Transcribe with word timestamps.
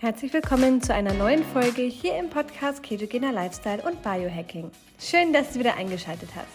Herzlich 0.00 0.32
willkommen 0.32 0.82
zu 0.82 0.92
einer 0.92 1.14
neuen 1.14 1.44
Folge 1.44 1.82
hier 1.82 2.18
im 2.18 2.28
Podcast 2.28 2.82
Ketogener 2.82 3.32
Lifestyle 3.32 3.80
und 3.82 4.02
Biohacking. 4.02 4.70
Schön, 4.98 5.32
dass 5.32 5.52
du 5.52 5.60
wieder 5.60 5.76
eingeschaltet 5.76 6.28
hast. 6.34 6.48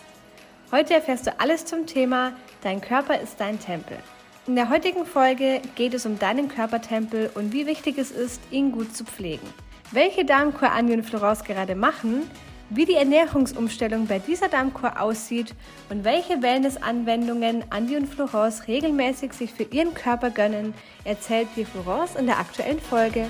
Heute 0.72 0.94
erfährst 0.94 1.26
du 1.26 1.40
alles 1.40 1.66
zum 1.66 1.88
Thema 1.88 2.34
Dein 2.62 2.82
Körper 2.82 3.20
ist 3.20 3.40
dein 3.40 3.60
Tempel. 3.60 3.98
In 4.46 4.56
der 4.56 4.70
heutigen 4.70 5.06
Folge 5.06 5.62
geht 5.76 5.94
es 5.94 6.06
um 6.06 6.20
deinen 6.20 6.50
Körpertempel 6.50 7.32
und 7.34 7.54
wie 7.54 7.66
wichtig 7.66 7.98
es 7.98 8.12
ist, 8.12 8.42
ihn 8.52 8.72
gut 8.72 8.96
zu 8.96 9.06
pflegen. 9.06 9.48
Welche 9.92 10.26
Darmkur 10.26 10.72
Andi 10.72 10.94
und 10.94 11.04
Florence 11.04 11.44
gerade 11.44 11.76
machen, 11.76 12.30
wie 12.70 12.86
die 12.86 12.96
Ernährungsumstellung 12.96 14.06
bei 14.06 14.20
dieser 14.20 14.48
Darmkur 14.48 15.02
aussieht 15.02 15.56
und 15.90 16.04
welche 16.04 16.42
Wellness-Anwendungen 16.42 17.64
Andi 17.72 17.98
und 17.98 18.08
Florence 18.08 18.68
regelmäßig 18.68 19.34
sich 19.34 19.52
für 19.52 19.64
ihren 19.64 19.94
Körper 19.94 20.30
gönnen, 20.30 20.74
erzählt 21.04 21.48
dir 21.56 21.66
Florence 21.66 22.16
in 22.16 22.28
der 22.28 22.40
aktuellen 22.40 22.80
Folge. 22.80 23.28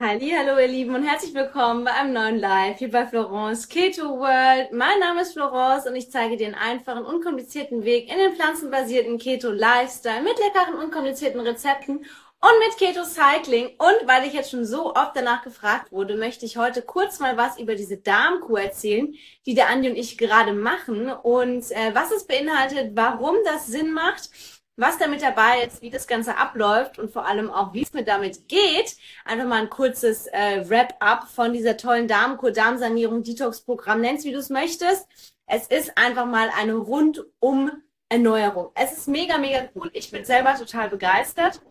Hallo 0.00 0.58
ihr 0.58 0.68
Lieben 0.68 0.94
und 0.94 1.02
herzlich 1.02 1.34
willkommen 1.34 1.84
bei 1.84 1.92
einem 1.92 2.12
neuen 2.12 2.38
Live 2.38 2.78
hier 2.78 2.90
bei 2.90 3.06
Florence 3.06 3.68
Keto 3.68 4.18
World. 4.18 4.70
Mein 4.72 4.98
Name 5.00 5.22
ist 5.22 5.32
Florence 5.32 5.86
und 5.86 5.96
ich 5.96 6.10
zeige 6.10 6.36
dir 6.36 6.46
einen 6.46 6.54
einfachen, 6.54 7.04
unkomplizierten 7.04 7.84
Weg 7.84 8.10
in 8.10 8.18
den 8.18 8.34
pflanzenbasierten 8.34 9.18
Keto 9.18 9.50
Lifestyle 9.50 10.22
mit 10.22 10.38
leckeren, 10.38 10.74
unkomplizierten 10.74 11.40
Rezepten 11.40 12.04
und 12.44 12.58
mit 12.58 12.76
Keto 12.76 13.04
Cycling. 13.04 13.68
Und 13.78 14.06
weil 14.06 14.26
ich 14.26 14.34
jetzt 14.34 14.50
schon 14.50 14.66
so 14.66 14.94
oft 14.94 15.12
danach 15.16 15.42
gefragt 15.42 15.90
wurde, 15.92 16.14
möchte 16.14 16.44
ich 16.44 16.58
heute 16.58 16.82
kurz 16.82 17.18
mal 17.18 17.38
was 17.38 17.58
über 17.58 17.74
diese 17.74 17.96
Darmkur 17.96 18.60
erzählen, 18.60 19.14
die 19.46 19.54
der 19.54 19.70
Andi 19.70 19.88
und 19.88 19.96
ich 19.96 20.18
gerade 20.18 20.52
machen 20.52 21.10
und 21.10 21.70
äh, 21.70 21.94
was 21.94 22.10
es 22.10 22.26
beinhaltet, 22.26 22.92
warum 22.94 23.36
das 23.46 23.66
Sinn 23.66 23.92
macht, 23.92 24.28
was 24.76 24.98
damit 24.98 25.22
dabei 25.22 25.62
ist, 25.66 25.80
wie 25.80 25.88
das 25.88 26.06
Ganze 26.06 26.36
abläuft 26.36 26.98
und 26.98 27.10
vor 27.10 27.24
allem 27.24 27.50
auch, 27.50 27.72
wie 27.72 27.82
es 27.82 27.94
mir 27.94 28.04
damit 28.04 28.46
geht. 28.46 28.96
Einfach 29.24 29.46
mal 29.46 29.62
ein 29.62 29.70
kurzes 29.70 30.26
äh, 30.26 30.68
Wrap-up 30.68 31.28
von 31.28 31.54
dieser 31.54 31.78
tollen 31.78 32.08
Darmkur, 32.08 32.50
Darmsanierung, 32.50 33.22
Detox-Programm, 33.22 34.02
nenn's 34.02 34.24
wie 34.24 34.32
du 34.32 34.38
es 34.38 34.50
möchtest. 34.50 35.06
Es 35.46 35.68
ist 35.68 35.96
einfach 35.96 36.26
mal 36.26 36.50
eine 36.58 36.74
rundum 36.74 37.70
Erneuerung. 38.10 38.70
Es 38.74 38.92
ist 38.92 39.08
mega, 39.08 39.38
mega 39.38 39.68
cool. 39.74 39.90
Ich 39.94 40.10
bin 40.10 40.26
selber 40.26 40.54
total 40.56 40.90
begeistert. 40.90 41.62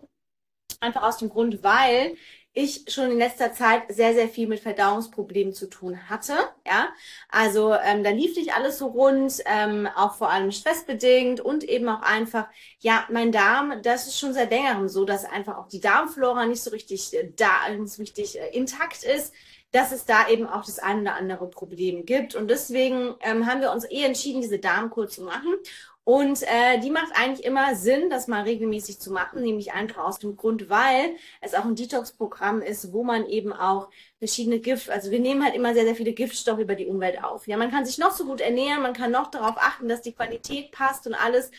Einfach 0.84 1.03
aus 1.03 1.17
dem 1.17 1.30
Grund, 1.30 1.64
weil 1.64 2.16
ich 2.56 2.86
schon 2.88 3.12
in 3.12 3.17
letzter 3.17 3.52
Zeit 3.53 3.84
sehr, 3.89 4.14
sehr 4.14 4.30
viel 4.30 4.48
mit 4.48 4.59
Verdauungsproblemen 4.59 5.53
zu 5.53 5.67
tun 5.67 6.09
hatte. 6.09 6.34
Ja, 6.67 6.89
also 7.30 7.73
ähm, 7.73 8.03
da 8.03 8.12
lief 8.12 8.36
nicht 8.36 8.53
alles 8.53 8.78
so 8.78 8.88
rund, 8.88 9.42
ähm, 9.45 9.88
auch 9.95 10.16
vor 10.16 10.30
allem 10.30 10.52
stressbedingt 10.52 11.42
und 11.42 11.64
eben 11.64 11.89
auch 11.89 12.02
einfach, 12.02 12.48
ja, 12.80 13.08
mein 13.09 13.31
Darm, 13.31 13.81
das 13.81 14.08
ist 14.08 14.20
schon 14.20 14.34
seit 14.34 14.52
längerem 14.52 14.88
so, 14.88 15.04
dass 15.06 15.26
einfach 15.26 15.58
auch 15.58 15.67
die 15.67 15.80
Darmflora 15.80 16.45
nicht 16.45 16.61
so 16.61 16.70
richtig 16.72 17.14
äh, 17.16 17.31
da, 17.36 17.70
nicht 17.70 17.94
so 17.94 18.02
richtig 18.02 18.39
äh, 18.39 18.50
intakt 18.50 19.04
ist 19.04 19.34
dass 19.73 19.92
es 19.92 20.06
da 20.06 20.30
eben 20.30 20.45
auch 20.45 20.64
das 20.64 20.78
ein 20.78 21.02
oder 21.02 21.16
andere 21.16 21.50
Problem 21.50 22.06
gibt. 22.06 22.36
Und 22.36 22.48
deswegen 22.48 23.16
ähm, 23.22 23.48
haben 23.48 23.59
wir 23.59 23.72
uns 23.72 23.89
eh 23.89 24.04
entschieden, 24.04 24.42
diese 24.42 24.59
Darmkur 24.59 25.09
zu 25.09 25.23
machen. 25.23 25.56
Und 26.05 26.43
äh, 26.43 26.79
die 26.79 26.89
macht 26.89 27.13
eigentlich 27.15 27.45
immer 27.45 27.75
Sinn, 27.75 28.09
das 28.09 28.27
mal 28.27 28.43
regelmäßig 28.43 28.99
zu 28.99 29.11
machen, 29.11 29.41
nämlich 29.41 29.71
einfach 29.71 30.03
aus 30.03 30.19
dem 30.19 30.35
Grund, 30.35 30.69
weil 30.69 31.15
es 31.39 31.53
auch 31.53 31.63
ein 31.63 31.75
Detox-Programm 31.75 32.61
ist, 32.61 32.91
wo 32.91 33.05
man 33.05 33.25
eben 33.25 33.53
auch 33.53 33.89
verschiedene 34.19 34.59
Gift, 34.59 34.89
also 34.89 35.11
wir 35.11 35.19
nehmen 35.21 35.43
halt 35.43 35.55
immer 35.55 35.73
sehr, 35.73 35.85
sehr 35.85 35.95
viele 35.95 36.11
Giftstoffe 36.11 36.59
über 36.59 36.75
die 36.75 36.87
Umwelt 36.87 37.23
auf. 37.23 37.47
Ja, 37.47 37.55
man 37.55 37.71
kann 37.71 37.85
sich 37.85 37.97
noch 37.99 38.11
so 38.11 38.25
gut 38.25 38.41
ernähren, 38.41 38.81
man 38.81 38.93
kann 38.93 39.11
noch 39.11 39.31
darauf 39.31 39.55
achten, 39.57 39.87
dass 39.87 40.01
die 40.01 40.13
Qualität 40.13 40.71
passt 40.71 41.07
und 41.07 41.13
alles. 41.13 41.51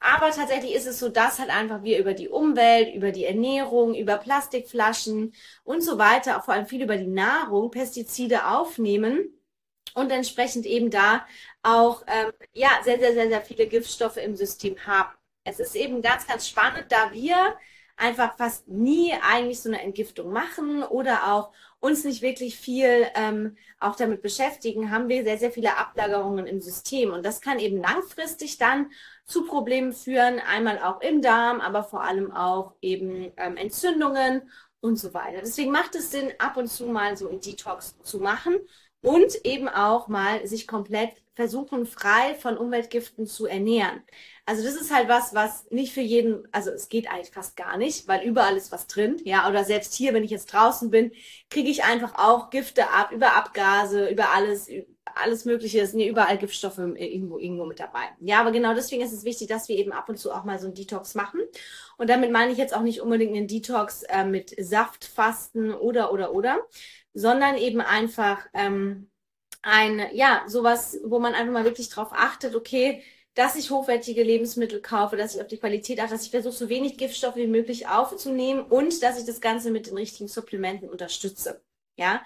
Aber 0.00 0.30
tatsächlich 0.30 0.74
ist 0.74 0.86
es 0.86 0.98
so, 0.98 1.08
dass 1.08 1.38
halt 1.38 1.50
einfach 1.50 1.82
wir 1.84 1.98
über 1.98 2.14
die 2.14 2.28
Umwelt, 2.28 2.94
über 2.94 3.12
die 3.12 3.24
Ernährung, 3.24 3.94
über 3.94 4.16
Plastikflaschen 4.18 5.32
und 5.62 5.82
so 5.82 5.98
weiter, 5.98 6.38
auch 6.38 6.44
vor 6.44 6.54
allem 6.54 6.66
viel 6.66 6.82
über 6.82 6.96
die 6.96 7.06
Nahrung, 7.06 7.70
Pestizide 7.70 8.48
aufnehmen 8.48 9.34
und 9.94 10.10
entsprechend 10.10 10.66
eben 10.66 10.90
da 10.90 11.26
auch 11.62 12.02
ähm, 12.06 12.32
ja 12.52 12.70
sehr, 12.82 12.98
sehr, 12.98 13.14
sehr, 13.14 13.28
sehr 13.28 13.42
viele 13.42 13.66
Giftstoffe 13.66 14.16
im 14.16 14.36
System 14.36 14.76
haben. 14.86 15.12
Es 15.44 15.60
ist 15.60 15.76
eben 15.76 16.02
ganz, 16.02 16.26
ganz 16.26 16.48
spannend, 16.48 16.86
da 16.88 17.12
wir 17.12 17.56
einfach 17.96 18.36
fast 18.36 18.66
nie 18.66 19.12
eigentlich 19.22 19.60
so 19.60 19.68
eine 19.68 19.80
Entgiftung 19.82 20.32
machen 20.32 20.82
oder 20.82 21.32
auch 21.32 21.52
uns 21.78 22.02
nicht 22.04 22.22
wirklich 22.22 22.56
viel 22.58 23.06
ähm, 23.14 23.56
auch 23.78 23.94
damit 23.94 24.22
beschäftigen, 24.22 24.90
haben 24.90 25.08
wir 25.08 25.22
sehr, 25.22 25.38
sehr 25.38 25.52
viele 25.52 25.76
Ablagerungen 25.76 26.46
im 26.46 26.60
System. 26.60 27.12
Und 27.12 27.24
das 27.24 27.40
kann 27.40 27.58
eben 27.58 27.76
langfristig 27.76 28.58
dann 28.58 28.90
zu 29.26 29.44
Problemen 29.44 29.92
führen, 29.92 30.40
einmal 30.40 30.82
auch 30.82 31.00
im 31.02 31.22
Darm, 31.22 31.60
aber 31.60 31.84
vor 31.84 32.02
allem 32.02 32.32
auch 32.32 32.74
eben 32.80 33.32
ähm, 33.36 33.56
Entzündungen 33.56 34.50
und 34.80 34.96
so 34.96 35.14
weiter. 35.14 35.40
Deswegen 35.40 35.70
macht 35.70 35.94
es 35.94 36.10
Sinn, 36.10 36.32
ab 36.38 36.56
und 36.56 36.68
zu 36.68 36.86
mal 36.86 37.16
so 37.16 37.28
ein 37.28 37.40
Detox 37.40 37.96
zu 38.02 38.18
machen 38.18 38.56
und 39.04 39.44
eben 39.44 39.68
auch 39.68 40.08
mal 40.08 40.46
sich 40.46 40.66
komplett 40.66 41.10
versuchen, 41.34 41.84
frei 41.84 42.34
von 42.34 42.56
Umweltgiften 42.56 43.26
zu 43.26 43.46
ernähren. 43.46 44.02
Also 44.46 44.62
das 44.62 44.74
ist 44.74 44.94
halt 44.94 45.08
was, 45.08 45.34
was 45.34 45.70
nicht 45.70 45.92
für 45.92 46.00
jeden, 46.00 46.46
also 46.52 46.70
es 46.70 46.88
geht 46.88 47.10
eigentlich 47.10 47.30
fast 47.30 47.56
gar 47.56 47.76
nicht, 47.76 48.08
weil 48.08 48.26
überall 48.26 48.56
ist 48.56 48.72
was 48.72 48.86
drin, 48.86 49.20
ja, 49.24 49.48
oder 49.48 49.64
selbst 49.64 49.94
hier, 49.94 50.14
wenn 50.14 50.24
ich 50.24 50.30
jetzt 50.30 50.52
draußen 50.52 50.90
bin, 50.90 51.12
kriege 51.50 51.70
ich 51.70 51.84
einfach 51.84 52.14
auch 52.16 52.50
Gifte 52.50 52.88
ab, 52.90 53.10
über 53.10 53.34
Abgase, 53.34 54.08
über 54.08 54.30
alles, 54.30 54.68
alles 55.14 55.44
Mögliche, 55.44 55.80
es 55.80 55.90
sind 55.90 56.00
ja 56.00 56.08
überall 56.08 56.38
Giftstoffe 56.38 56.78
irgendwo, 56.78 57.38
irgendwo 57.38 57.64
mit 57.66 57.80
dabei. 57.80 58.04
Ja, 58.20 58.40
aber 58.40 58.52
genau 58.52 58.74
deswegen 58.74 59.02
ist 59.02 59.12
es 59.12 59.24
wichtig, 59.24 59.48
dass 59.48 59.68
wir 59.68 59.76
eben 59.76 59.92
ab 59.92 60.08
und 60.08 60.18
zu 60.18 60.32
auch 60.32 60.44
mal 60.44 60.58
so 60.58 60.66
einen 60.66 60.74
Detox 60.74 61.14
machen. 61.14 61.40
Und 61.96 62.10
damit 62.10 62.30
meine 62.30 62.52
ich 62.52 62.58
jetzt 62.58 62.74
auch 62.74 62.82
nicht 62.82 63.00
unbedingt 63.00 63.36
einen 63.36 63.48
Detox 63.48 64.02
äh, 64.04 64.24
mit 64.24 64.54
Saftfasten 64.58 65.74
oder, 65.74 66.12
oder, 66.12 66.32
oder, 66.32 66.66
sondern 67.14 67.56
eben 67.56 67.80
einfach 67.80 68.46
ähm, 68.52 69.10
ein, 69.62 70.06
ja, 70.12 70.44
sowas, 70.46 70.98
wo 71.04 71.18
man 71.18 71.34
einfach 71.34 71.52
mal 71.52 71.64
wirklich 71.64 71.88
drauf 71.88 72.08
achtet, 72.12 72.54
okay, 72.54 73.02
dass 73.34 73.56
ich 73.56 73.70
hochwertige 73.70 74.22
Lebensmittel 74.22 74.80
kaufe, 74.80 75.16
dass 75.16 75.34
ich 75.34 75.40
auf 75.40 75.48
die 75.48 75.58
Qualität 75.58 76.00
achte, 76.00 76.12
dass 76.12 76.24
ich 76.24 76.30
versuche, 76.30 76.54
so 76.54 76.68
wenig 76.68 76.98
Giftstoffe 76.98 77.36
wie 77.36 77.46
möglich 77.46 77.88
aufzunehmen 77.88 78.62
und 78.62 79.02
dass 79.02 79.18
ich 79.18 79.26
das 79.26 79.40
Ganze 79.40 79.70
mit 79.70 79.86
den 79.86 79.96
richtigen 79.96 80.28
Supplementen 80.28 80.88
unterstütze. 80.88 81.62
Ja, 81.96 82.22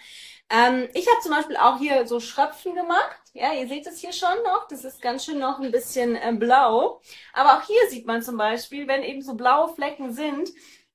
ähm, 0.51 0.89
ich 0.95 1.07
habe 1.09 1.21
zum 1.21 1.33
Beispiel 1.33 1.57
auch 1.59 1.79
hier 1.79 2.07
so 2.07 2.21
Schröpfen 2.21 2.75
gemacht. 2.75 3.21
Ja, 3.35 3.53
ihr 3.53 3.69
seht 3.69 3.87
es 3.87 3.99
hier 3.99 4.13
schon 4.13 4.43
noch. 4.45 4.67
Das 4.69 4.85
ist 4.85 5.03
ganz 5.03 5.25
schön 5.27 5.39
noch 5.39 5.61
ein 5.61 5.71
bisschen 5.71 6.17
äh, 6.17 6.33
blau. 6.33 7.03
Aber 7.35 7.59
auch 7.59 7.67
hier 7.67 7.89
sieht 7.91 8.07
man 8.07 8.23
zum 8.23 8.39
Beispiel, 8.39 8.89
wenn 8.89 9.03
eben 9.03 9.21
so 9.21 9.35
blaue 9.35 9.75
Flecken 9.75 10.13
sind, 10.13 10.51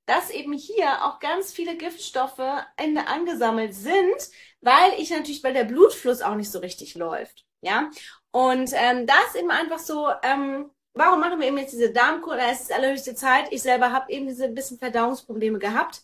dass 0.06 0.30
eben 0.30 0.54
hier 0.54 1.06
auch 1.06 1.20
ganz 1.20 1.54
viele 1.54 1.78
Giftstoffe 1.78 2.40
angesammelt 2.40 3.74
sind, 3.74 4.16
weil 4.62 4.94
ich 4.98 5.10
natürlich, 5.10 5.44
weil 5.44 5.54
der 5.54 5.64
Blutfluss 5.64 6.22
auch 6.22 6.36
nicht 6.36 6.52
so 6.52 6.60
richtig 6.60 6.96
läuft. 6.96 7.46
Ja, 7.62 7.90
und 8.32 8.72
ähm, 8.74 9.08
das 9.08 9.36
eben 9.36 9.52
einfach 9.52 9.80
so, 9.80 10.10
ähm, 10.24 10.70
warum 10.94 11.20
machen 11.20 11.40
wir 11.40 11.48
eben 11.48 11.58
jetzt 11.58 11.74
diese 11.74 11.92
Darmkur? 11.92 12.38
Es 12.38 12.62
ist 12.62 12.74
allerhöchste 12.74 13.16
Zeit. 13.16 13.48
Ich 13.52 13.62
selber 13.62 13.92
habe 13.92 14.12
eben 14.12 14.28
diese 14.28 14.50
bisschen 14.50 14.80
Verdauungsprobleme 14.80 15.60
gehabt. 15.60 16.04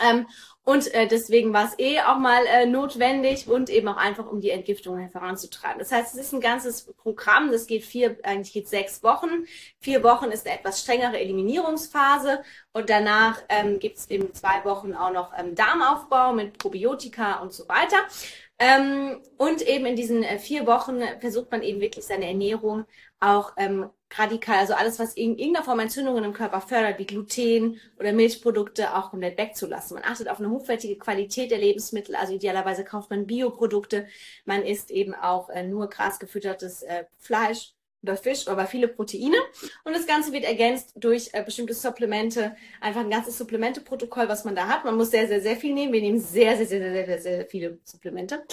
Ähm, 0.00 0.26
und 0.68 0.92
äh, 0.94 1.06
deswegen 1.06 1.52
war 1.52 1.66
es 1.66 1.78
eh 1.78 2.00
auch 2.00 2.18
mal 2.18 2.44
äh, 2.46 2.66
notwendig 2.66 3.46
und 3.46 3.70
eben 3.70 3.86
auch 3.86 3.96
einfach, 3.96 4.26
um 4.26 4.40
die 4.40 4.50
Entgiftung 4.50 5.08
voranzutreiben. 5.10 5.78
Das 5.78 5.92
heißt, 5.92 6.12
es 6.12 6.20
ist 6.20 6.32
ein 6.32 6.40
ganzes 6.40 6.92
Programm, 6.96 7.52
das 7.52 7.68
geht 7.68 7.84
vier, 7.84 8.16
eigentlich 8.24 8.52
geht 8.52 8.68
sechs 8.68 9.04
Wochen. 9.04 9.46
Vier 9.78 10.02
Wochen 10.02 10.32
ist 10.32 10.44
eine 10.44 10.58
etwas 10.58 10.80
strengere 10.80 11.20
Eliminierungsphase 11.20 12.42
und 12.72 12.90
danach 12.90 13.40
ähm, 13.48 13.78
gibt 13.78 13.98
es 13.98 14.10
eben 14.10 14.34
zwei 14.34 14.64
Wochen 14.64 14.92
auch 14.92 15.12
noch 15.12 15.32
ähm, 15.38 15.54
Darmaufbau 15.54 16.32
mit 16.32 16.58
Probiotika 16.58 17.34
und 17.42 17.52
so 17.52 17.68
weiter. 17.68 17.98
Ähm, 18.58 19.20
und 19.36 19.60
eben 19.62 19.84
in 19.84 19.96
diesen 19.96 20.22
äh, 20.22 20.38
vier 20.38 20.66
Wochen 20.66 21.00
versucht 21.20 21.50
man 21.50 21.62
eben 21.62 21.80
wirklich 21.80 22.06
seine 22.06 22.26
Ernährung 22.26 22.86
auch 23.20 23.52
ähm, 23.58 23.90
radikal, 24.14 24.58
also 24.58 24.72
alles, 24.74 24.98
was 24.98 25.14
in 25.14 25.36
irgendeiner 25.36 25.64
Form 25.64 25.80
Entzündungen 25.80 26.24
im 26.24 26.32
Körper 26.32 26.60
fördert, 26.62 26.98
wie 26.98 27.06
Gluten 27.06 27.80
oder 27.98 28.12
Milchprodukte, 28.12 28.94
auch 28.94 29.10
komplett 29.10 29.36
wegzulassen. 29.36 29.96
Man 29.96 30.04
achtet 30.04 30.28
auf 30.28 30.38
eine 30.38 30.50
hochwertige 30.50 30.96
Qualität 30.96 31.50
der 31.50 31.58
Lebensmittel, 31.58 32.14
also 32.14 32.32
idealerweise 32.34 32.84
kauft 32.84 33.10
man 33.10 33.26
Bioprodukte, 33.26 34.06
man 34.46 34.62
isst 34.62 34.90
eben 34.90 35.14
auch 35.14 35.50
äh, 35.50 35.62
nur 35.62 35.88
grasgefüttertes 35.90 36.82
äh, 36.82 37.04
Fleisch 37.18 37.75
oder 38.02 38.16
Fisch, 38.16 38.46
aber 38.48 38.66
viele 38.66 38.88
Proteine. 38.88 39.36
Und 39.84 39.94
das 39.94 40.06
Ganze 40.06 40.32
wird 40.32 40.44
ergänzt 40.44 40.92
durch 40.96 41.30
äh, 41.32 41.42
bestimmte 41.42 41.74
Supplemente, 41.74 42.56
einfach 42.80 43.00
ein 43.00 43.10
ganzes 43.10 43.38
Supplementeprotokoll, 43.38 44.28
was 44.28 44.44
man 44.44 44.54
da 44.54 44.68
hat. 44.68 44.84
Man 44.84 44.96
muss 44.96 45.10
sehr, 45.10 45.26
sehr, 45.26 45.40
sehr 45.40 45.56
viel 45.56 45.74
nehmen. 45.74 45.92
Wir 45.92 46.00
nehmen 46.00 46.20
sehr, 46.20 46.56
sehr, 46.56 46.66
sehr, 46.66 46.80
sehr, 46.80 47.06
sehr, 47.06 47.20
sehr 47.20 47.46
viele 47.46 47.78
Supplemente. 47.84 48.44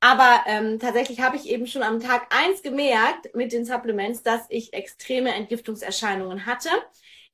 Aber 0.00 0.42
ähm, 0.46 0.78
tatsächlich 0.78 1.20
habe 1.20 1.36
ich 1.36 1.48
eben 1.48 1.66
schon 1.66 1.82
am 1.82 2.00
Tag 2.00 2.34
eins 2.34 2.62
gemerkt 2.62 3.34
mit 3.34 3.52
den 3.52 3.64
Supplements, 3.64 4.22
dass 4.22 4.42
ich 4.48 4.72
extreme 4.72 5.34
Entgiftungserscheinungen 5.34 6.46
hatte, 6.46 6.70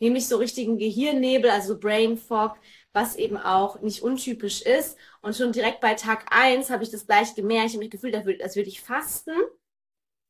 nämlich 0.01 0.27
so 0.27 0.37
richtigen 0.37 0.79
Gehirnnebel, 0.79 1.51
also 1.51 1.79
Brain 1.79 2.17
Fog, 2.17 2.57
was 2.93 3.17
eben 3.17 3.37
auch 3.37 3.81
nicht 3.81 4.03
untypisch 4.03 4.63
ist. 4.63 4.97
Und 5.21 5.37
schon 5.37 5.53
direkt 5.53 5.81
bei 5.81 5.95
Tag 5.95 6.27
eins 6.31 6.71
habe 6.71 6.83
ich 6.83 6.91
das 6.91 7.07
gleich 7.07 7.35
gemerkt. 7.35 7.69
Ich 7.69 7.73
habe 7.75 7.85
mich 7.85 7.91
gefühlt, 7.91 8.15
als 8.43 8.57
würde 8.57 8.69
ich 8.69 8.81
fasten 8.81 9.33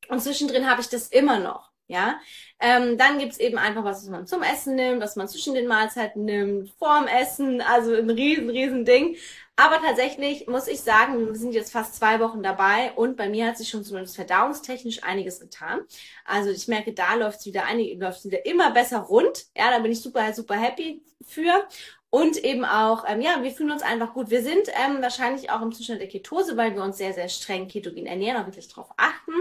und 0.08 0.20
zwischendrin 0.20 0.68
habe 0.70 0.80
ich 0.80 0.88
das 0.88 1.08
immer 1.08 1.38
noch. 1.38 1.70
Ja, 1.90 2.20
ähm, 2.60 2.98
dann 2.98 3.18
gibt's 3.18 3.38
eben 3.38 3.56
einfach 3.56 3.82
was, 3.82 4.02
was 4.02 4.10
man 4.10 4.26
zum 4.26 4.42
Essen 4.42 4.74
nimmt, 4.74 5.00
was 5.00 5.16
man 5.16 5.26
zwischen 5.26 5.54
den 5.54 5.66
Mahlzeiten 5.66 6.26
nimmt, 6.26 6.70
vorm 6.78 7.06
Essen, 7.06 7.62
also 7.62 7.94
ein 7.94 8.10
riesen, 8.10 8.50
riesen 8.50 8.84
Ding. 8.84 9.16
Aber 9.56 9.80
tatsächlich 9.80 10.46
muss 10.46 10.68
ich 10.68 10.82
sagen, 10.82 11.26
wir 11.26 11.34
sind 11.34 11.52
jetzt 11.52 11.72
fast 11.72 11.96
zwei 11.96 12.20
Wochen 12.20 12.42
dabei 12.42 12.92
und 12.92 13.16
bei 13.16 13.28
mir 13.28 13.46
hat 13.46 13.56
sich 13.56 13.70
schon 13.70 13.84
zumindest 13.84 14.16
verdauungstechnisch 14.16 15.02
einiges 15.02 15.40
getan. 15.40 15.80
Also 16.26 16.50
ich 16.50 16.68
merke, 16.68 16.92
da 16.92 17.14
läuft's 17.14 17.46
wieder 17.46 17.64
einig, 17.64 17.98
läuft's 17.98 18.24
wieder 18.24 18.44
immer 18.44 18.70
besser 18.70 18.98
rund. 18.98 19.46
Ja, 19.56 19.70
da 19.70 19.78
bin 19.78 19.90
ich 19.90 20.02
super, 20.02 20.32
super 20.34 20.54
happy 20.56 21.02
für. 21.26 21.66
Und 22.10 22.38
eben 22.42 22.64
auch, 22.64 23.04
ähm, 23.06 23.20
ja, 23.20 23.42
wir 23.42 23.50
fühlen 23.50 23.70
uns 23.70 23.82
einfach 23.82 24.14
gut. 24.14 24.30
Wir 24.30 24.42
sind 24.42 24.68
ähm, 24.68 25.02
wahrscheinlich 25.02 25.50
auch 25.50 25.60
im 25.60 25.72
Zustand 25.72 26.00
der 26.00 26.08
Ketose, 26.08 26.56
weil 26.56 26.74
wir 26.74 26.82
uns 26.82 26.96
sehr, 26.96 27.12
sehr 27.12 27.28
streng 27.28 27.68
ketogen 27.68 28.06
ernähren, 28.06 28.40
auch 28.40 28.46
wirklich 28.46 28.68
drauf 28.68 28.88
achten. 28.96 29.32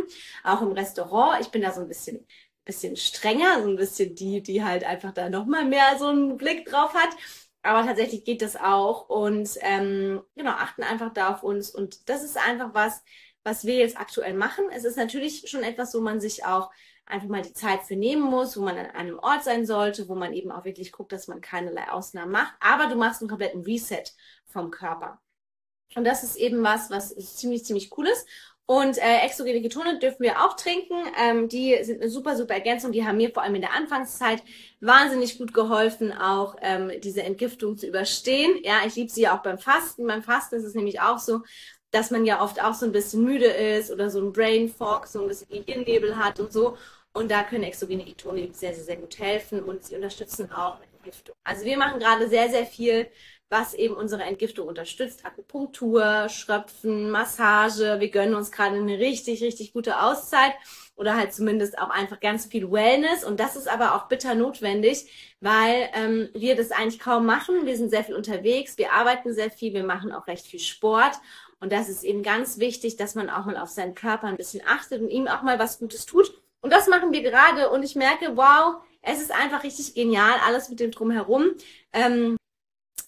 Auch 0.43 0.61
im 0.61 0.73
Restaurant. 0.73 1.39
Ich 1.41 1.47
bin 1.49 1.61
da 1.61 1.71
so 1.71 1.81
ein 1.81 1.87
bisschen, 1.87 2.25
bisschen 2.65 2.97
strenger, 2.97 3.61
so 3.63 3.69
ein 3.69 3.77
bisschen 3.77 4.15
die, 4.15 4.43
die 4.43 4.63
halt 4.65 4.83
einfach 4.83 5.13
da 5.13 5.29
nochmal 5.29 5.65
mehr 5.65 5.97
so 5.97 6.07
einen 6.07 6.37
Blick 6.37 6.65
drauf 6.65 6.93
hat. 6.93 7.09
Aber 7.63 7.85
tatsächlich 7.85 8.25
geht 8.25 8.41
das 8.41 8.55
auch 8.55 9.09
und 9.09 9.49
ähm, 9.61 10.21
genau, 10.35 10.51
achten 10.51 10.83
einfach 10.83 11.13
da 11.13 11.33
auf 11.33 11.43
uns. 11.43 11.69
Und 11.71 12.09
das 12.09 12.23
ist 12.23 12.37
einfach 12.37 12.73
was, 12.73 13.03
was 13.43 13.65
wir 13.65 13.75
jetzt 13.75 13.97
aktuell 13.97 14.33
machen. 14.33 14.65
Es 14.71 14.83
ist 14.85 14.97
natürlich 14.97 15.49
schon 15.49 15.63
etwas, 15.63 15.93
wo 15.93 16.01
man 16.01 16.19
sich 16.19 16.45
auch 16.45 16.69
einfach 17.07 17.27
mal 17.27 17.41
die 17.41 17.53
Zeit 17.53 17.83
für 17.83 17.95
nehmen 17.95 18.23
muss, 18.23 18.57
wo 18.57 18.61
man 18.61 18.77
an 18.77 18.91
einem 18.91 19.19
Ort 19.19 19.43
sein 19.43 19.65
sollte, 19.65 20.07
wo 20.09 20.15
man 20.15 20.33
eben 20.33 20.51
auch 20.51 20.65
wirklich 20.65 20.91
guckt, 20.91 21.11
dass 21.11 21.27
man 21.27 21.41
keinerlei 21.41 21.89
Ausnahmen 21.89 22.31
macht. 22.31 22.53
Aber 22.59 22.87
du 22.87 22.95
machst 22.95 23.21
einen 23.21 23.29
kompletten 23.29 23.63
Reset 23.63 24.03
vom 24.45 24.71
Körper. 24.71 25.19
Und 25.95 26.03
das 26.03 26.23
ist 26.23 26.35
eben 26.35 26.63
was, 26.63 26.89
was 26.89 27.15
ziemlich, 27.15 27.65
ziemlich 27.65 27.97
cool 27.97 28.07
ist. 28.07 28.27
Und 28.69 28.97
äh, 28.97 29.19
exogene 29.25 29.61
Ketone 29.61 29.97
dürfen 29.97 30.23
wir 30.23 30.43
auch 30.43 30.57
trinken. 30.57 30.95
Ähm, 31.17 31.47
die 31.47 31.81
sind 31.83 32.01
eine 32.01 32.09
super, 32.09 32.35
super 32.35 32.53
Ergänzung. 32.53 32.91
Die 32.91 33.05
haben 33.05 33.15
mir 33.15 33.31
vor 33.31 33.43
allem 33.43 33.55
in 33.55 33.61
der 33.61 33.73
Anfangszeit 33.73 34.43
wahnsinnig 34.81 35.37
gut 35.37 35.53
geholfen, 35.53 36.11
auch 36.11 36.57
ähm, 36.61 36.91
diese 37.01 37.23
Entgiftung 37.23 37.77
zu 37.77 37.87
überstehen. 37.87 38.59
Ja, 38.63 38.81
ich 38.85 38.97
liebe 38.97 39.09
sie 39.09 39.21
ja 39.21 39.37
auch 39.37 39.41
beim 39.41 39.57
Fasten. 39.57 40.05
Beim 40.05 40.21
Fasten 40.21 40.55
ist 40.55 40.65
es 40.65 40.75
nämlich 40.75 40.99
auch 40.99 41.17
so, 41.19 41.43
dass 41.91 42.11
man 42.11 42.25
ja 42.25 42.41
oft 42.43 42.61
auch 42.61 42.73
so 42.73 42.85
ein 42.85 42.91
bisschen 42.91 43.23
müde 43.23 43.45
ist 43.45 43.89
oder 43.89 44.09
so 44.09 44.19
ein 44.19 44.33
Brain 44.33 44.67
Fog, 44.67 45.07
so 45.07 45.21
ein 45.21 45.29
bisschen 45.29 45.47
Gehirnnebel 45.49 46.17
hat 46.17 46.41
und 46.41 46.51
so. 46.51 46.75
Und 47.17 47.31
da 47.31 47.41
können 47.41 47.63
exogene 47.63 48.05
Ketone 48.05 48.47
sehr, 48.53 48.75
sehr, 48.75 48.83
sehr 48.83 48.97
gut 48.97 49.17
helfen 49.17 49.63
und 49.63 49.83
sie 49.83 49.95
unterstützen 49.95 50.51
auch 50.51 50.77
Entgiftung. 50.93 51.35
Also 51.43 51.65
wir 51.65 51.75
machen 51.75 51.99
gerade 51.99 52.29
sehr, 52.29 52.47
sehr 52.49 52.67
viel, 52.67 53.07
was 53.49 53.73
eben 53.73 53.95
unsere 53.95 54.21
Entgiftung 54.21 54.67
unterstützt. 54.67 55.25
Akupunktur, 55.25 56.29
Schröpfen, 56.29 57.09
Massage. 57.09 57.99
Wir 57.99 58.11
gönnen 58.11 58.35
uns 58.35 58.51
gerade 58.51 58.75
eine 58.75 58.99
richtig, 58.99 59.41
richtig 59.41 59.73
gute 59.73 59.99
Auszeit 59.99 60.53
oder 60.95 61.15
halt 61.15 61.33
zumindest 61.33 61.79
auch 61.79 61.89
einfach 61.89 62.19
ganz 62.19 62.45
viel 62.45 62.71
Wellness. 62.71 63.23
Und 63.23 63.39
das 63.39 63.55
ist 63.55 63.67
aber 63.67 63.95
auch 63.95 64.09
bitter 64.09 64.35
notwendig, 64.35 65.35
weil 65.41 65.89
ähm, 65.93 66.29
wir 66.35 66.55
das 66.55 66.69
eigentlich 66.69 66.99
kaum 66.99 67.25
machen. 67.25 67.65
Wir 67.65 67.77
sind 67.77 67.89
sehr 67.89 68.03
viel 68.03 68.15
unterwegs, 68.15 68.77
wir 68.77 68.93
arbeiten 68.93 69.33
sehr 69.33 69.49
viel, 69.49 69.73
wir 69.73 69.83
machen 69.83 70.11
auch 70.11 70.27
recht 70.27 70.45
viel 70.45 70.59
Sport. 70.59 71.15
Und 71.59 71.71
das 71.71 71.89
ist 71.89 72.03
eben 72.03 72.21
ganz 72.21 72.59
wichtig, 72.59 72.95
dass 72.95 73.15
man 73.15 73.31
auch 73.31 73.45
mal 73.45 73.57
auf 73.57 73.69
seinen 73.69 73.95
Körper 73.95 74.27
ein 74.27 74.37
bisschen 74.37 74.61
achtet 74.67 75.01
und 75.01 75.09
ihm 75.09 75.27
auch 75.27 75.41
mal 75.41 75.57
was 75.57 75.79
Gutes 75.79 76.05
tut. 76.05 76.31
Und 76.61 76.71
das 76.73 76.87
machen 76.87 77.11
wir 77.11 77.21
gerade 77.21 77.69
und 77.69 77.83
ich 77.83 77.95
merke, 77.95 78.35
wow, 78.35 78.81
es 79.01 79.21
ist 79.21 79.31
einfach 79.31 79.63
richtig 79.63 79.93
genial, 79.93 80.35
alles 80.45 80.69
mit 80.69 80.79
dem 80.79 80.91
Drumherum. 80.91 81.51
Ähm, 81.93 82.37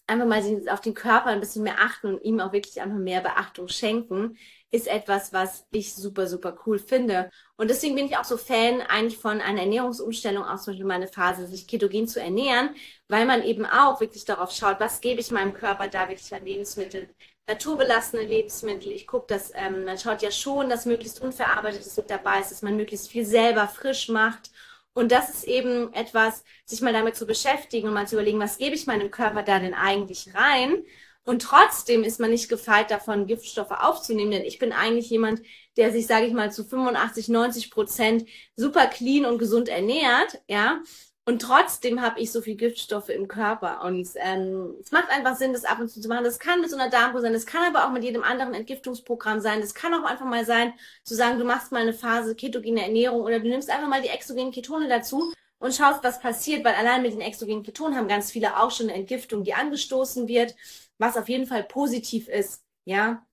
einfach 0.10 0.26
mal 0.26 0.44
auf 0.70 0.82
den 0.82 0.94
Körper 0.94 1.28
ein 1.28 1.40
bisschen 1.40 1.64
mehr 1.64 1.80
achten 1.80 2.08
und 2.08 2.24
ihm 2.24 2.40
auch 2.40 2.52
wirklich 2.52 2.82
einfach 2.82 2.98
mehr 2.98 3.22
Beachtung 3.22 3.68
schenken, 3.68 4.38
ist 4.72 4.88
etwas, 4.88 5.34
was 5.34 5.66
ich 5.72 5.94
super, 5.94 6.28
super 6.28 6.58
cool 6.66 6.80
finde. 6.80 7.30
Und 7.58 7.70
deswegen 7.70 7.96
bin 7.96 8.06
ich 8.06 8.18
auch 8.18 8.24
so 8.24 8.38
Fan 8.38 8.82
eigentlich 8.82 9.18
von 9.20 9.42
einer 9.42 9.62
Ernährungsumstellung, 9.62 10.44
auch 10.44 10.60
zum 10.60 10.74
Beispiel 10.74 10.86
meine 10.86 11.08
Phase, 11.08 11.48
sich 11.48 11.68
ketogen 11.68 12.08
zu 12.08 12.20
ernähren, 12.22 12.76
weil 13.08 13.26
man 13.26 13.44
eben 13.44 13.66
auch 13.66 14.00
wirklich 14.02 14.26
darauf 14.26 14.52
schaut, 14.52 14.80
was 14.80 15.02
gebe 15.02 15.22
ich 15.22 15.32
meinem 15.32 15.54
Körper 15.54 15.88
da 15.88 16.10
wirklich 16.10 16.34
an 16.34 16.46
Lebensmitteln, 16.46 17.10
naturbelassene 17.50 18.24
Lebensmittel. 18.24 18.92
Ich 18.92 19.08
gucke, 19.08 19.28
dass 19.28 19.52
ähm, 19.56 19.84
man 19.86 19.98
schaut 19.98 20.22
ja 20.22 20.32
schon, 20.32 20.70
dass 20.70 20.86
möglichst 20.86 21.22
unverarbeitetes 21.22 21.98
mit 21.98 22.10
dabei 22.10 22.40
ist, 22.40 22.52
dass 22.52 22.62
man 22.62 22.78
möglichst 22.78 23.10
viel 23.10 23.26
selber 23.26 23.68
frisch 23.68 24.08
macht. 24.08 24.52
Und 24.94 25.12
das 25.12 25.30
ist 25.30 25.44
eben 25.46 25.94
etwas, 25.94 26.44
sich 26.66 26.82
mal 26.82 26.94
damit 26.94 27.16
zu 27.16 27.26
beschäftigen 27.26 27.88
und 27.88 27.94
mal 27.94 28.08
zu 28.08 28.16
überlegen, 28.16 28.40
was 28.40 28.58
gebe 28.58 28.76
ich 28.76 28.88
meinem 28.88 29.12
Körper 29.12 29.44
da 29.44 29.60
denn 29.60 29.74
eigentlich 29.74 30.34
rein? 30.36 30.84
Und 31.24 31.42
trotzdem 31.42 32.04
ist 32.04 32.20
man 32.20 32.32
nicht 32.32 32.50
gefeit 32.50 32.92
davon, 32.92 33.28
Giftstoffe 33.28 33.72
aufzunehmen, 33.72 34.32
denn 34.32 34.44
ich 34.44 34.58
bin 34.60 34.72
eigentlich 34.72 35.10
jemand, 35.10 35.42
der 35.78 35.92
sich, 35.92 36.08
sage 36.08 36.26
ich 36.26 36.34
mal, 36.34 36.52
zu 36.52 36.64
85, 36.66 37.30
90 37.30 37.72
Prozent 37.72 38.30
super 38.56 38.88
clean 38.88 39.26
und 39.26 39.38
gesund 39.38 39.70
ernährt, 39.70 40.42
ja. 40.48 40.82
Und 41.30 41.44
trotzdem 41.44 42.02
habe 42.02 42.20
ich 42.20 42.32
so 42.32 42.42
viel 42.42 42.56
Giftstoffe 42.56 43.10
im 43.10 43.28
Körper. 43.28 43.84
Und 43.84 44.10
ähm, 44.16 44.74
es 44.82 44.92
macht 44.92 45.12
einfach 45.12 45.36
Sinn, 45.36 45.54
das 45.54 45.64
ab 45.64 45.80
und 45.80 45.88
zu 45.88 46.02
zu 46.02 46.08
machen. 46.08 46.24
Das 46.24 46.40
kann 46.40 46.60
mit 46.60 46.72
so 46.72 46.76
einer 46.76 46.90
Darmkur 46.90 47.22
sein, 47.22 47.34
das 47.34 47.46
kann 47.46 47.62
aber 47.64 47.86
auch 47.86 47.92
mit 47.92 48.04
jedem 48.04 48.24
anderen 48.24 48.56
Entgiftungsprogramm 48.56 49.40
sein. 49.40 49.62
Das 49.62 49.76
kann 49.76 49.94
auch 49.94 50.06
einfach 50.06 50.26
mal 50.26 50.44
sein, 50.44 50.74
zu 51.04 51.14
sagen, 51.14 51.38
du 51.38 51.46
machst 51.46 51.72
mal 51.72 51.84
eine 51.84 51.94
Phase 51.94 52.34
ketogene 52.34 52.82
Ernährung 52.82 53.22
oder 53.22 53.40
du 53.40 53.48
nimmst 53.48 53.70
einfach 53.70 53.88
mal 53.88 54.02
die 54.02 54.08
exogenen 54.08 54.52
Ketone 54.52 54.88
dazu 54.88 55.32
und 55.60 55.76
schaust, 55.76 56.04
was 56.04 56.20
passiert, 56.20 56.66
weil 56.66 56.74
allein 56.74 57.04
mit 57.04 57.14
den 57.14 57.22
exogenen 57.22 57.62
Ketonen 57.62 57.96
haben 57.96 58.08
ganz 58.08 58.32
viele 58.32 58.60
auch 58.60 58.72
schon 58.72 58.90
eine 58.90 58.98
Entgiftung, 58.98 59.44
die 59.44 59.54
angestoßen 59.54 60.28
wird, 60.28 60.56
was 60.98 61.16
auf 61.16 61.30
jeden 61.30 61.46
Fall 61.46 61.62
positiv 61.64 62.28
ist. 62.28 62.64
Ja, 62.86 63.24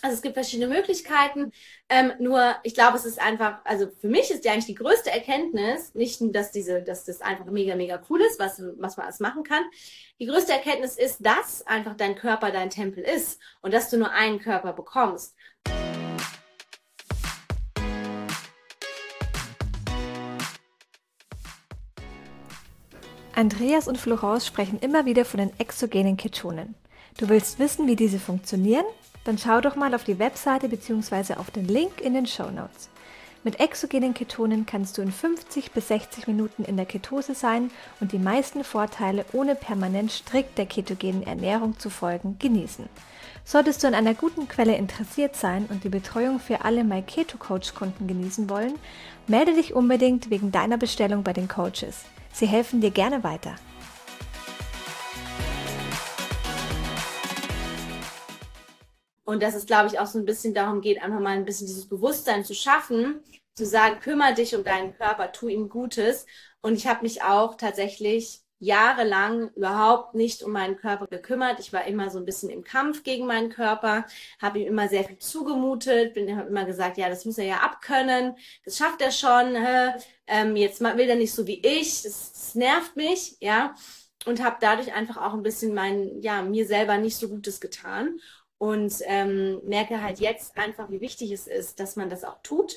also 0.00 0.14
es 0.14 0.22
gibt 0.22 0.34
verschiedene 0.34 0.72
Möglichkeiten. 0.72 1.52
Ähm, 1.88 2.12
nur 2.18 2.56
ich 2.62 2.74
glaube, 2.74 2.96
es 2.96 3.04
ist 3.04 3.20
einfach, 3.20 3.58
also 3.64 3.88
für 4.00 4.08
mich 4.08 4.30
ist 4.30 4.44
ja 4.44 4.52
eigentlich 4.52 4.66
die 4.66 4.74
größte 4.74 5.10
Erkenntnis, 5.10 5.94
nicht, 5.94 6.20
dass 6.34 6.50
diese, 6.50 6.82
dass 6.82 7.04
das 7.04 7.20
einfach 7.20 7.46
mega, 7.46 7.76
mega 7.76 8.02
cool 8.08 8.20
ist, 8.22 8.38
was, 8.38 8.60
was 8.78 8.96
man 8.96 9.06
alles 9.06 9.20
machen 9.20 9.44
kann. 9.44 9.62
Die 10.18 10.26
größte 10.26 10.52
Erkenntnis 10.52 10.96
ist, 10.96 11.24
dass 11.24 11.66
einfach 11.66 11.94
dein 11.96 12.16
Körper 12.16 12.50
dein 12.50 12.70
Tempel 12.70 13.04
ist 13.04 13.40
und 13.60 13.72
dass 13.72 13.90
du 13.90 13.98
nur 13.98 14.10
einen 14.10 14.40
Körper 14.40 14.72
bekommst. 14.72 15.36
Andreas 23.34 23.88
und 23.88 23.98
Florence 23.98 24.46
sprechen 24.46 24.78
immer 24.80 25.06
wieder 25.06 25.24
von 25.24 25.38
den 25.38 25.58
exogenen 25.58 26.16
Ketonen. 26.16 26.74
Du 27.18 27.28
willst 27.28 27.58
wissen, 27.58 27.86
wie 27.86 27.96
diese 27.96 28.18
funktionieren? 28.18 28.84
Dann 29.24 29.38
schau 29.38 29.60
doch 29.60 29.76
mal 29.76 29.94
auf 29.94 30.04
die 30.04 30.18
Webseite 30.18 30.68
bzw. 30.68 31.34
auf 31.34 31.50
den 31.50 31.66
Link 31.66 32.00
in 32.00 32.14
den 32.14 32.26
Show 32.26 32.50
Notes. 32.50 32.88
Mit 33.44 33.58
exogenen 33.58 34.14
Ketonen 34.14 34.66
kannst 34.66 34.96
du 34.96 35.02
in 35.02 35.10
50 35.10 35.72
bis 35.72 35.88
60 35.88 36.28
Minuten 36.28 36.64
in 36.64 36.76
der 36.76 36.86
Ketose 36.86 37.34
sein 37.34 37.72
und 37.98 38.12
die 38.12 38.18
meisten 38.18 38.62
Vorteile 38.62 39.24
ohne 39.32 39.56
permanent 39.56 40.12
strikt 40.12 40.58
der 40.58 40.66
ketogenen 40.66 41.26
Ernährung 41.26 41.76
zu 41.76 41.90
folgen 41.90 42.36
genießen. 42.38 42.88
Solltest 43.44 43.82
du 43.82 43.88
an 43.88 43.94
einer 43.94 44.14
guten 44.14 44.46
Quelle 44.46 44.76
interessiert 44.76 45.34
sein 45.34 45.66
und 45.68 45.82
die 45.82 45.88
Betreuung 45.88 46.38
für 46.38 46.64
alle 46.64 46.84
My 46.84 47.02
Keto 47.02 47.36
Coach 47.36 47.74
Kunden 47.74 48.06
genießen 48.06 48.48
wollen, 48.48 48.74
melde 49.26 49.54
dich 49.54 49.74
unbedingt 49.74 50.30
wegen 50.30 50.52
deiner 50.52 50.78
Bestellung 50.78 51.24
bei 51.24 51.32
den 51.32 51.48
Coaches. 51.48 52.04
Sie 52.32 52.46
helfen 52.46 52.80
dir 52.80 52.92
gerne 52.92 53.24
weiter. 53.24 53.56
Und 59.24 59.42
dass 59.42 59.54
es, 59.54 59.66
glaube 59.66 59.88
ich, 59.88 59.98
auch 59.98 60.06
so 60.06 60.18
ein 60.18 60.24
bisschen 60.24 60.54
darum 60.54 60.80
geht, 60.80 61.00
einfach 61.02 61.20
mal 61.20 61.36
ein 61.36 61.44
bisschen 61.44 61.66
dieses 61.66 61.88
Bewusstsein 61.88 62.44
zu 62.44 62.54
schaffen, 62.54 63.20
zu 63.54 63.66
sagen, 63.66 64.00
kümmere 64.00 64.34
dich 64.34 64.54
um 64.54 64.64
deinen 64.64 64.94
Körper, 64.96 65.32
tu 65.32 65.48
ihm 65.48 65.68
Gutes. 65.68 66.26
Und 66.60 66.74
ich 66.74 66.86
habe 66.86 67.02
mich 67.02 67.22
auch 67.22 67.56
tatsächlich 67.56 68.40
jahrelang 68.62 69.50
überhaupt 69.56 70.14
nicht 70.14 70.44
um 70.44 70.52
meinen 70.52 70.76
Körper 70.76 71.08
gekümmert. 71.08 71.58
Ich 71.58 71.72
war 71.72 71.84
immer 71.84 72.10
so 72.10 72.18
ein 72.18 72.24
bisschen 72.24 72.48
im 72.48 72.62
Kampf 72.62 73.02
gegen 73.02 73.26
meinen 73.26 73.50
Körper, 73.50 74.06
habe 74.40 74.60
ihm 74.60 74.68
immer 74.68 74.88
sehr 74.88 75.02
viel 75.02 75.18
zugemutet, 75.18 76.14
bin 76.14 76.36
habe 76.36 76.48
immer 76.48 76.64
gesagt, 76.64 76.96
ja, 76.96 77.08
das 77.08 77.24
muss 77.24 77.38
er 77.38 77.44
ja 77.44 77.56
abkönnen, 77.56 78.36
das 78.64 78.76
schafft 78.76 79.00
er 79.00 79.10
schon. 79.10 79.56
Ähm, 80.28 80.54
jetzt 80.54 80.80
will 80.80 81.10
er 81.10 81.16
nicht 81.16 81.34
so 81.34 81.48
wie 81.48 81.60
ich, 81.66 82.02
das, 82.02 82.32
das 82.32 82.54
nervt 82.54 82.94
mich, 82.94 83.36
ja, 83.40 83.74
und 84.26 84.42
habe 84.44 84.58
dadurch 84.60 84.92
einfach 84.94 85.16
auch 85.16 85.34
ein 85.34 85.42
bisschen 85.42 85.74
mein, 85.74 86.22
ja, 86.22 86.42
mir 86.42 86.64
selber 86.64 86.98
nicht 86.98 87.16
so 87.16 87.28
Gutes 87.28 87.60
getan 87.60 88.20
und 88.62 88.94
ähm, 89.06 89.60
merke 89.64 90.00
halt 90.00 90.20
jetzt 90.20 90.56
einfach, 90.56 90.88
wie 90.88 91.00
wichtig 91.00 91.32
es 91.32 91.48
ist, 91.48 91.80
dass 91.80 91.96
man 91.96 92.08
das 92.08 92.22
auch 92.22 92.40
tut 92.44 92.76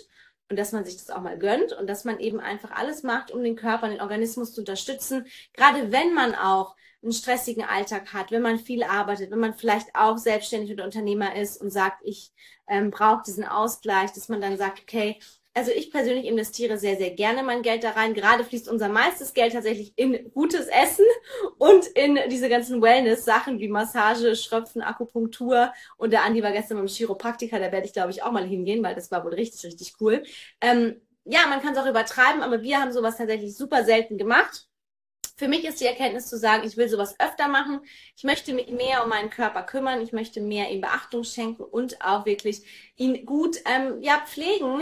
und 0.49 0.57
dass 0.57 0.71
man 0.71 0.83
sich 0.83 0.97
das 0.97 1.11
auch 1.11 1.21
mal 1.21 1.37
gönnt 1.37 1.73
und 1.73 1.85
dass 1.85 2.05
man 2.05 2.19
eben 2.19 2.39
einfach 2.39 2.71
alles 2.71 3.03
macht, 3.03 3.29
um 3.29 3.43
den 3.43 3.55
Körper, 3.55 3.87
den 3.87 4.01
Organismus 4.01 4.51
zu 4.51 4.61
unterstützen. 4.61 5.27
Gerade 5.53 5.91
wenn 5.91 6.15
man 6.15 6.33
auch 6.33 6.75
einen 7.03 7.13
stressigen 7.13 7.63
Alltag 7.63 8.13
hat, 8.13 8.31
wenn 8.31 8.41
man 8.41 8.57
viel 8.57 8.81
arbeitet, 8.81 9.29
wenn 9.29 9.37
man 9.37 9.53
vielleicht 9.53 9.93
auch 9.93 10.17
selbstständig 10.17 10.71
oder 10.71 10.85
Unternehmer 10.85 11.35
ist 11.35 11.61
und 11.61 11.69
sagt, 11.69 12.01
ich 12.03 12.31
ähm, 12.67 12.89
brauche 12.89 13.21
diesen 13.21 13.45
Ausgleich, 13.45 14.11
dass 14.11 14.27
man 14.27 14.41
dann 14.41 14.57
sagt, 14.57 14.79
okay, 14.81 15.19
also 15.55 15.71
ich 15.71 15.89
persönlich 15.89 16.25
investiere 16.25 16.77
sehr, 16.77 16.97
sehr 16.97 17.11
gerne 17.11 17.41
mein 17.41 17.61
Geld 17.61 17.85
da 17.85 17.91
rein. 17.91 18.13
Gerade 18.13 18.43
fließt 18.43 18.67
unser 18.67 18.89
meistes 18.89 19.33
Geld 19.33 19.53
tatsächlich 19.53 19.93
in 19.95 20.29
gutes 20.33 20.67
Essen 20.67 21.05
und 21.57 21.85
in 21.87 22.19
diese 22.29 22.49
ganzen 22.49 22.81
Wellness-Sachen 22.81 23.59
wie 23.59 23.69
Massage, 23.69 24.35
Schröpfen, 24.35 24.81
Akupunktur. 24.81 25.71
Und 25.95 26.11
der 26.11 26.23
Andi 26.23 26.43
war 26.43 26.51
gestern 26.51 26.77
beim 26.77 26.87
Chiropraktiker, 26.87 27.57
da 27.57 27.71
werde 27.71 27.87
ich, 27.87 27.93
glaube 27.93 28.11
ich, 28.11 28.21
auch 28.21 28.33
mal 28.33 28.45
hingehen, 28.45 28.83
weil 28.83 28.95
das 28.95 29.11
war 29.11 29.23
wohl 29.23 29.33
richtig, 29.33 29.63
richtig 29.65 29.93
cool. 30.01 30.23
Ähm, 30.59 31.01
ja, 31.23 31.47
man 31.47 31.61
kann 31.61 31.73
es 31.73 31.79
auch 31.79 31.87
übertreiben, 31.87 32.43
aber 32.43 32.61
wir 32.61 32.81
haben 32.81 32.91
sowas 32.91 33.15
tatsächlich 33.17 33.55
super 33.55 33.85
selten 33.85 34.17
gemacht. 34.17 34.67
Für 35.37 35.47
mich 35.47 35.65
ist 35.65 35.79
die 35.81 35.85
Erkenntnis 35.85 36.27
zu 36.27 36.37
sagen, 36.37 36.67
ich 36.67 36.77
will 36.77 36.89
sowas 36.89 37.15
öfter 37.19 37.47
machen. 37.47 37.81
Ich 38.15 38.23
möchte 38.23 38.53
mich 38.53 38.69
mehr 38.69 39.03
um 39.03 39.09
meinen 39.09 39.29
Körper 39.29 39.63
kümmern. 39.63 40.01
Ich 40.01 40.13
möchte 40.13 40.41
mehr 40.41 40.69
ihm 40.71 40.81
Beachtung 40.81 41.23
schenken 41.23 41.63
und 41.63 42.01
auch 42.01 42.25
wirklich 42.25 42.63
ihn 42.95 43.25
gut 43.25 43.57
ähm, 43.65 44.01
ja, 44.01 44.21
pflegen, 44.25 44.81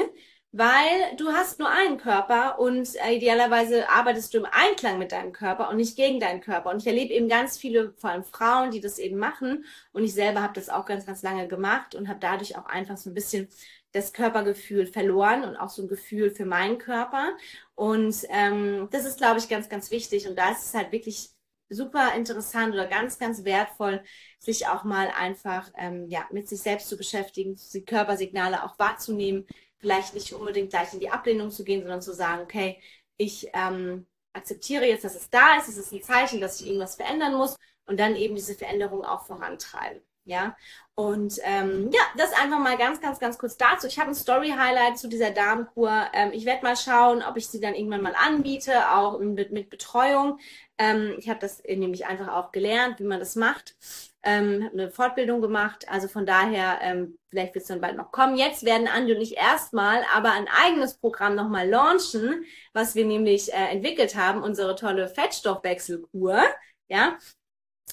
weil 0.56 1.16
du 1.18 1.32
hast 1.32 1.58
nur 1.58 1.68
einen 1.68 1.98
Körper 1.98 2.60
und 2.60 2.96
äh, 3.04 3.16
idealerweise 3.16 3.90
arbeitest 3.90 4.34
du 4.34 4.38
im 4.38 4.46
Einklang 4.46 5.00
mit 5.00 5.12
deinem 5.12 5.34
Körper 5.34 5.68
und 5.70 5.78
nicht 5.78 5.98
gegen 5.98 6.20
deinen 6.20 6.42
Körper. 6.42 6.70
Und 6.70 6.78
ich 6.78 6.88
erlebe 6.88 7.12
eben 7.12 7.28
ganz 7.28 7.58
viele, 7.58 7.94
vor 7.98 8.12
allem 8.12 8.24
Frauen, 8.24 8.70
die 8.70 8.80
das 8.80 9.00
eben 9.00 9.18
machen. 9.18 9.66
Und 9.94 10.04
ich 10.04 10.14
selber 10.14 10.44
habe 10.44 10.54
das 10.54 10.70
auch 10.70 10.86
ganz, 10.86 11.08
ganz 11.08 11.24
lange 11.24 11.48
gemacht 11.48 11.96
und 11.96 12.08
habe 12.08 12.20
dadurch 12.20 12.56
auch 12.56 12.68
einfach 12.68 12.98
so 12.98 13.10
ein 13.10 13.16
bisschen 13.16 13.50
das 13.94 14.14
Körpergefühl 14.14 14.86
verloren 14.86 15.44
und 15.44 15.58
auch 15.58 15.70
so 15.70 15.82
ein 15.82 15.88
Gefühl 15.88 16.30
für 16.30 16.46
meinen 16.46 16.78
Körper. 16.78 17.36
Und 17.74 18.16
ähm, 18.30 18.90
das 18.92 19.06
ist, 19.06 19.18
glaube 19.18 19.40
ich, 19.40 19.50
ganz, 19.50 19.70
ganz 19.70 19.90
wichtig. 19.90 20.28
Und 20.28 20.38
da 20.38 20.52
ist 20.52 20.68
es 20.68 20.74
halt 20.76 20.92
wirklich 20.92 21.32
super 21.70 22.14
interessant 22.16 22.74
oder 22.76 22.86
ganz, 22.86 23.18
ganz 23.18 23.44
wertvoll, 23.44 24.04
sich 24.38 24.68
auch 24.68 24.84
mal 24.84 25.08
einfach 25.18 25.72
ähm, 25.78 26.08
ja, 26.10 26.28
mit 26.32 26.48
sich 26.48 26.62
selbst 26.62 26.90
zu 26.90 26.98
beschäftigen, 26.98 27.60
die 27.74 27.86
Körpersignale 27.86 28.64
auch 28.64 28.78
wahrzunehmen, 28.78 29.48
vielleicht 29.84 30.13
nicht 30.13 30.32
unbedingt 30.32 30.70
gleich 30.70 30.94
in 30.94 31.02
die 31.02 31.10
Ablehnung 31.10 31.52
zu 31.52 31.66
gehen, 31.66 31.82
sondern 31.82 32.02
zu 32.02 32.13
sagen, 32.13 32.42
okay, 32.42 32.80
ich 33.18 33.50
ähm, 33.54 34.08
akzeptiere 34.32 34.86
jetzt, 34.86 35.04
dass 35.04 35.13
es 35.13 35.30
da 35.30 35.58
ist, 35.58 35.68
es 35.68 35.78
ist 35.78 35.92
ein 35.92 36.02
Zeichen, 36.02 36.40
dass 36.40 36.62
ich 36.62 36.68
irgendwas 36.68 36.96
verändern 36.96 37.36
muss 37.36 37.58
und 37.86 38.00
dann 38.00 38.16
eben 38.16 38.34
diese 38.36 38.56
Veränderung 38.56 39.04
auch 39.04 39.25
vorantreiben. 39.25 40.02
Ja, 40.25 40.56
und 40.96 41.38
ähm, 41.44 41.92
ja, 41.92 42.00
das 42.16 42.32
einfach 42.32 42.60
mal 42.60 42.78
ganz, 42.78 43.02
ganz, 43.02 43.20
ganz 43.20 43.38
kurz 43.38 43.58
dazu. 43.58 43.88
Ich 43.88 44.00
habe 44.00 44.12
ein 44.12 44.16
Story-Highlight 44.16 44.98
zu 44.98 45.10
dieser 45.10 45.32
Darmkur. 45.32 45.92
Ähm, 46.13 46.32
ich 46.32 46.46
werde 46.46 46.63
mal 46.63 46.78
schauen, 46.78 47.22
ob 47.22 47.36
ich 47.36 47.50
sie 47.50 47.60
dann 47.60 47.75
irgendwann 47.75 48.04
mal 48.04 48.16
anbiete, 48.16 48.90
auch 48.90 49.20
mit, 49.20 49.52
mit 49.52 49.70
Betreuung. 49.70 50.40
Ähm, 50.78 51.16
ich 51.18 51.28
habe 51.28 51.42
das 51.42 51.62
nämlich 51.66 52.06
einfach 52.06 52.30
auch 52.30 52.54
gelernt, 52.54 53.02
wie 53.02 53.04
man 53.04 53.20
das 53.20 53.36
macht 53.36 53.75
ähm, 54.24 54.70
eine 54.72 54.89
Fortbildung 54.89 55.42
gemacht. 55.42 55.86
Also 55.89 56.08
von 56.08 56.25
daher, 56.25 56.80
ähm, 56.82 57.18
vielleicht 57.30 57.56
wird 57.56 57.63
es 57.63 57.68
dann 57.68 57.82
bald 57.82 57.98
noch 57.98 58.12
kommen. 58.12 58.36
Jetzt 58.38 58.65
werden 58.65 58.88
Andi 58.88 59.13
und 59.13 59.22
ich 59.22 59.38
erstmal 59.38 60.03
aber 60.13 60.32
ein 60.32 60.48
eigenes 60.48 60.96
Programm 60.96 61.36
nochmal 61.36 61.70
launchen, 61.70 62.46
was 62.74 62.96
wir 62.96 63.06
nämlich 63.06 63.53
äh, 63.53 63.68
entwickelt 63.72 64.15
haben, 64.15 64.42
unsere 64.42 64.75
tolle 64.75 65.08
Fettstoffwechselkur. 65.08 66.42
Ja, 66.89 67.18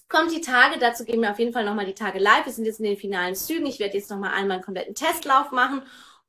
kommt 0.09 0.33
die 0.33 0.41
Tage, 0.41 0.79
dazu 0.79 1.05
gehen 1.05 1.21
wir 1.21 1.31
auf 1.31 1.39
jeden 1.39 1.53
Fall 1.53 1.65
nochmal 1.65 1.87
die 1.87 1.95
Tage 1.95 2.19
live. 2.19 2.47
Wir 2.47 2.53
sind 2.53 2.65
jetzt 2.65 2.81
in 2.81 2.87
den 2.87 2.97
finalen 2.97 3.35
Zügen. 3.35 3.67
Ich 3.67 3.79
werde 3.81 3.97
jetzt 3.97 4.11
nochmal 4.11 4.33
einmal 4.33 4.57
einen 4.57 4.65
kompletten 4.65 4.95
Testlauf 4.95 5.53
machen 5.53 5.83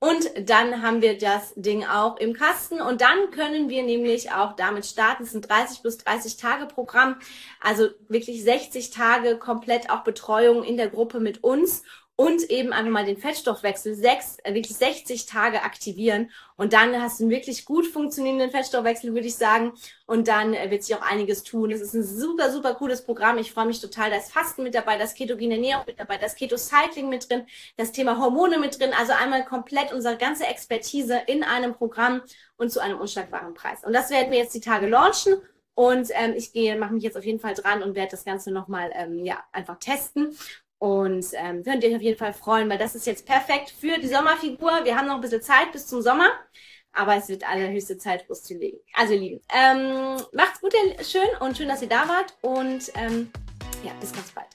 und 0.04 0.50
dann 0.50 0.82
haben 0.82 1.04
wir 1.04 1.16
das 1.16 1.54
Ding 1.56 1.86
auch 1.86 2.18
im 2.18 2.34
Kasten. 2.34 2.82
Und 2.82 3.02
dann 3.02 3.30
können 3.30 3.70
wir 3.70 3.84
nämlich 3.84 4.32
auch 4.32 4.54
damit 4.56 4.88
starten. 4.88 5.22
Es 5.22 5.30
ist 5.30 5.36
ein 5.36 5.42
30 5.44 5.82
plus 5.82 6.00
30 6.00 6.38
Tage 6.38 6.66
Programm, 6.66 7.18
also 7.60 7.88
wirklich 8.10 8.44
60 8.44 8.90
Tage 8.90 9.38
komplett 9.38 9.92
auch 9.92 10.04
Betreuung 10.04 10.64
in 10.64 10.76
der 10.76 10.90
Gruppe 10.90 11.20
mit 11.20 11.44
uns 11.44 11.84
und 12.16 12.44
eben 12.50 12.72
einfach 12.72 12.92
mal 12.92 13.06
den 13.06 13.18
Fettstoffwechsel 13.18 13.96
sechs, 13.96 14.38
äh, 14.44 14.54
wirklich 14.54 14.78
60 14.78 15.26
Tage 15.26 15.64
aktivieren 15.64 16.30
und 16.56 16.74
dann 16.74 17.02
hast 17.02 17.20
du 17.20 17.24
einen 17.24 17.32
wirklich 17.32 17.66
gut 17.66 17.88
funktionierenden 17.88 18.52
Fettstoffwechsel, 18.52 19.14
würde 19.14 19.26
ich 19.26 19.36
sagen. 19.36 19.74
Und 20.06 20.28
dann 20.28 20.54
äh, 20.54 20.70
wird 20.70 20.84
sich 20.84 20.96
auch 20.96 21.02
einiges 21.02 21.42
tun. 21.44 21.72
Es 21.72 21.82
ist 21.82 21.96
ein 21.96 22.04
super, 22.04 22.52
super 22.52 22.76
cooles 22.76 23.04
Programm. 23.04 23.40
Ich 23.40 23.52
freue 23.52 23.66
mich 23.66 23.82
total. 23.82 24.12
Da 24.12 24.18
ist 24.18 24.32
Fasten 24.32 24.62
mit 24.62 24.76
dabei, 24.76 25.00
das 25.00 25.16
ketogene 25.16 25.56
Ernährung 25.56 25.86
mit 25.88 26.00
dabei, 26.00 26.18
das 26.18 26.36
Keto-Cycling 26.36 27.10
mit 27.10 27.30
drin, 27.30 27.48
das 27.78 27.92
Thema 27.92 28.20
Hormone 28.20 28.60
mit 28.60 28.80
drin. 28.80 28.92
Also 28.96 29.14
einmal 29.14 29.44
komplett 29.44 29.92
unsere 29.92 30.18
ganze 30.18 30.46
Expertise 30.46 31.20
in 31.26 31.44
einem 31.44 31.74
Programm 31.74 32.22
und 32.58 32.72
zu 32.72 32.80
einem 32.80 33.00
unschlagbaren 33.00 33.56
Preis. 33.56 33.84
Und 33.84 33.94
das 33.94 34.12
werden 34.12 34.32
wir 34.32 34.38
jetzt 34.38 34.54
die 34.54 34.62
Tage 34.62 34.88
launchen. 34.88 35.42
Und 35.74 36.10
ähm, 36.12 36.34
ich 36.36 36.54
gehe, 36.54 36.76
mache 36.76 36.94
mich 36.94 37.04
jetzt 37.04 37.18
auf 37.18 37.26
jeden 37.26 37.40
Fall 37.40 37.56
dran 37.56 37.82
und 37.82 37.96
werde 37.96 38.12
das 38.12 38.26
Ganze 38.26 38.52
nochmal 38.52 38.92
ähm, 38.94 39.26
ja, 39.26 39.44
einfach 39.52 39.80
testen. 39.80 40.38
Und 40.82 41.28
ähm, 41.34 41.64
ihr 41.84 41.90
euch 41.92 41.96
auf 41.96 42.02
jeden 42.02 42.18
Fall 42.18 42.34
freuen, 42.34 42.68
weil 42.68 42.80
das 42.80 42.96
ist 42.96 43.06
jetzt 43.06 43.28
perfekt 43.28 43.70
für 43.70 44.00
die 44.00 44.08
Sommerfigur. 44.08 44.84
Wir 44.84 44.98
haben 44.98 45.06
noch 45.06 45.14
ein 45.14 45.22
bisschen 45.22 45.44
Zeit 45.44 45.72
bis 45.72 45.86
zum 45.86 46.02
Sommer, 46.02 46.32
aber 46.92 47.16
es 47.16 47.30
wird 47.30 47.48
allerhöchste 47.48 48.00
Zeit 48.00 48.28
loszulegen. 48.28 48.80
Also 48.96 49.14
ihr 49.14 49.20
Lieben, 49.20 49.42
ähm, 49.54 50.18
macht's 50.34 50.60
gut, 50.60 50.74
schön 51.04 51.30
und 51.40 51.56
schön, 51.56 51.68
dass 51.68 51.84
ihr 51.84 51.88
da 51.88 52.10
wart 52.10 52.34
und 52.42 52.92
ähm, 52.96 53.32
ja, 53.84 53.92
bis 54.00 54.12
ganz 54.12 54.32
bald. 54.32 54.51